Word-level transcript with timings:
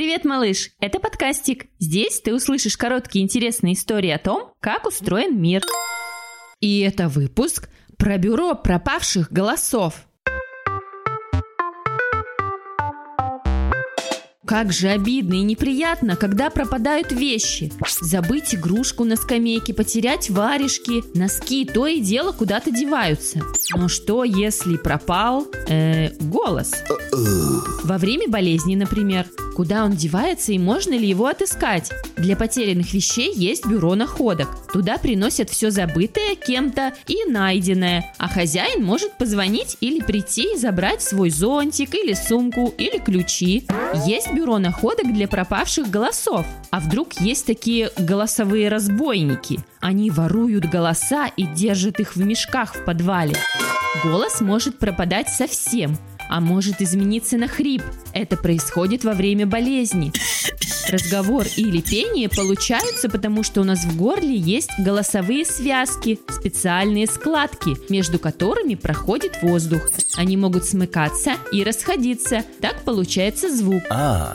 Привет, 0.00 0.24
малыш! 0.24 0.70
Это 0.80 0.98
подкастик. 0.98 1.66
Здесь 1.78 2.22
ты 2.22 2.34
услышишь 2.34 2.78
короткие 2.78 3.22
интересные 3.22 3.74
истории 3.74 4.08
о 4.08 4.18
том, 4.18 4.54
как 4.58 4.86
устроен 4.86 5.38
мир. 5.38 5.62
И 6.58 6.80
это 6.80 7.06
выпуск 7.06 7.68
про 7.98 8.16
бюро 8.16 8.54
пропавших 8.54 9.30
голосов. 9.30 10.06
Как 14.50 14.72
же 14.72 14.88
обидно 14.88 15.34
и 15.34 15.42
неприятно, 15.42 16.16
когда 16.16 16.50
пропадают 16.50 17.12
вещи. 17.12 17.72
Забыть 18.00 18.52
игрушку 18.52 19.04
на 19.04 19.14
скамейке, 19.14 19.72
потерять 19.72 20.28
варежки, 20.28 21.04
носки, 21.16 21.64
то 21.64 21.86
и 21.86 22.00
дело 22.00 22.32
куда-то 22.32 22.72
деваются. 22.72 23.42
Но 23.76 23.86
что, 23.86 24.24
если 24.24 24.76
пропал 24.76 25.46
э, 25.68 26.10
голос? 26.18 26.82
Во 27.84 27.96
время 27.96 28.28
болезни, 28.28 28.74
например. 28.74 29.24
Куда 29.54 29.84
он 29.84 29.92
девается 29.92 30.52
и 30.52 30.58
можно 30.58 30.94
ли 30.94 31.06
его 31.06 31.26
отыскать? 31.26 31.92
Для 32.16 32.34
потерянных 32.34 32.94
вещей 32.94 33.32
есть 33.34 33.66
бюро 33.66 33.94
находок. 33.94 34.48
Туда 34.72 34.96
приносят 34.96 35.50
все 35.50 35.70
забытое 35.70 36.34
кем-то 36.34 36.94
и 37.06 37.24
найденное, 37.28 38.14
а 38.16 38.28
хозяин 38.28 38.82
может 38.82 39.18
позвонить 39.18 39.76
или 39.80 40.00
прийти 40.00 40.54
и 40.54 40.56
забрать 40.56 41.02
свой 41.02 41.28
зонтик 41.28 41.94
или 41.94 42.14
сумку 42.14 42.72
или 42.78 42.98
ключи. 42.98 43.66
Есть 44.06 44.32
бюро 44.32 44.39
находок 44.58 45.12
для 45.12 45.28
пропавших 45.28 45.90
голосов. 45.90 46.46
А 46.70 46.80
вдруг 46.80 47.14
есть 47.20 47.46
такие 47.46 47.90
голосовые 47.98 48.68
разбойники? 48.68 49.60
Они 49.80 50.10
воруют 50.10 50.66
голоса 50.66 51.26
и 51.26 51.44
держат 51.44 52.00
их 52.00 52.16
в 52.16 52.20
мешках 52.24 52.74
в 52.74 52.84
подвале. 52.84 53.36
Голос 54.04 54.40
может 54.40 54.78
пропадать 54.78 55.28
совсем, 55.28 55.96
а 56.28 56.40
может 56.40 56.80
измениться 56.80 57.36
на 57.36 57.48
хрип. 57.48 57.82
Это 58.12 58.36
происходит 58.36 59.04
во 59.04 59.12
время 59.12 59.46
болезни. 59.46 60.12
Разговор 60.90 61.46
или 61.56 61.80
пение 61.80 62.28
получаются, 62.28 63.08
потому 63.08 63.42
что 63.42 63.60
у 63.60 63.64
нас 63.64 63.84
в 63.84 63.96
горле 63.96 64.34
есть 64.34 64.70
голосовые 64.78 65.44
связки, 65.44 66.18
специальные 66.28 67.06
складки, 67.06 67.76
между 67.92 68.18
которыми 68.18 68.74
проходит 68.74 69.42
воздух. 69.42 69.82
Они 70.16 70.36
могут 70.36 70.64
смыкаться 70.64 71.32
и 71.52 71.62
расходиться. 71.64 72.44
Так 72.60 72.82
получается 72.82 73.54
звук. 73.54 73.82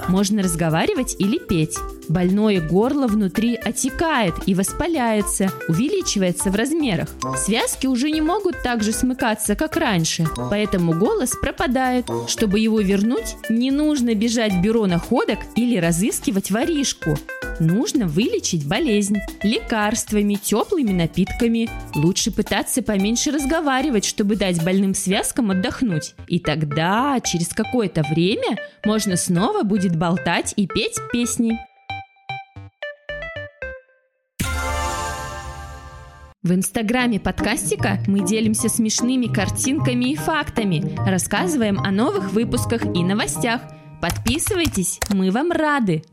Можно 0.07 0.43
разговаривать 0.43 1.15
или 1.19 1.37
петь. 1.37 1.77
Больное 2.07 2.61
горло 2.61 3.07
внутри 3.07 3.55
отекает 3.55 4.35
и 4.45 4.53
воспаляется, 4.53 5.51
увеличивается 5.67 6.51
в 6.51 6.55
размерах. 6.55 7.09
Связки 7.37 7.87
уже 7.87 8.11
не 8.11 8.21
могут 8.21 8.61
так 8.61 8.83
же 8.83 8.91
смыкаться, 8.91 9.55
как 9.55 9.75
раньше, 9.75 10.25
поэтому 10.49 10.93
голос 10.93 11.31
пропадает. 11.41 12.07
Чтобы 12.27 12.59
его 12.59 12.79
вернуть, 12.79 13.35
не 13.49 13.71
нужно 13.71 14.13
бежать 14.13 14.53
в 14.53 14.61
бюро 14.61 14.85
находок 14.85 15.39
или 15.55 15.77
разыскивать 15.77 16.51
воришку. 16.51 17.17
Нужно 17.59 18.07
вылечить 18.07 18.67
болезнь 18.67 19.17
лекарствами, 19.41 20.33
теплыми 20.33 20.91
напитками. 20.91 21.69
Лучше 21.95 22.31
пытаться 22.31 22.81
поменьше 22.81 23.31
разговаривать, 23.31 24.03
чтобы 24.03 24.35
дать 24.35 24.63
больным 24.63 24.93
связкам 24.93 25.51
отдохнуть. 25.51 26.15
И 26.27 26.39
тогда, 26.39 27.19
через 27.21 27.49
какое-то 27.49 28.03
время, 28.03 28.57
можно 28.85 29.15
снова 29.15 29.63
будет 29.63 29.95
болтать 29.95 30.53
и 30.57 30.67
петь 30.67 30.97
песни. 31.13 31.57
В 36.43 36.51
инстаграме 36.51 37.19
подкастика 37.19 38.03
мы 38.05 38.23
делимся 38.23 38.69
смешными 38.69 39.25
картинками 39.25 40.11
и 40.11 40.15
фактами, 40.15 40.95
рассказываем 41.09 41.79
о 41.79 41.89
новых 41.89 42.33
выпусках 42.33 42.85
и 42.85 43.03
новостях. 43.03 43.61
Подписывайтесь, 43.99 44.99
мы 45.09 45.31
вам 45.31 45.51
рады! 45.51 46.03